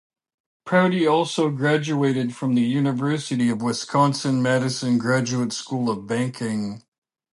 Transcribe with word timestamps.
Prouty 0.65 1.05
also 1.05 1.51
graduated 1.51 2.35
from 2.35 2.55
the 2.55 2.63
University 2.63 3.51
of 3.51 3.61
Wisconsin-Madison 3.61 4.97
Graduate 4.97 5.53
School 5.53 5.91
of 5.91 6.07
Banking. 6.07 6.81